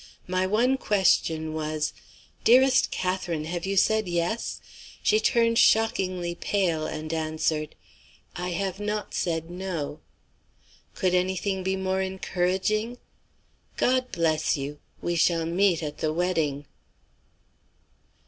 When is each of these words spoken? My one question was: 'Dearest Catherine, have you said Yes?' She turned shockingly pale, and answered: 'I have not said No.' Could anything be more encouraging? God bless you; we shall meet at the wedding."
My 0.25 0.47
one 0.47 0.77
question 0.77 1.53
was: 1.53 1.93
'Dearest 2.43 2.89
Catherine, 2.89 3.45
have 3.45 3.67
you 3.67 3.77
said 3.77 4.07
Yes?' 4.07 4.59
She 5.03 5.19
turned 5.19 5.59
shockingly 5.59 6.33
pale, 6.33 6.87
and 6.87 7.13
answered: 7.13 7.75
'I 8.35 8.49
have 8.49 8.79
not 8.79 9.13
said 9.13 9.51
No.' 9.51 9.99
Could 10.95 11.13
anything 11.13 11.61
be 11.61 11.75
more 11.75 12.01
encouraging? 12.01 12.97
God 13.77 14.11
bless 14.11 14.57
you; 14.57 14.79
we 15.03 15.15
shall 15.15 15.45
meet 15.45 15.83
at 15.83 15.99
the 15.99 16.11
wedding." 16.11 16.65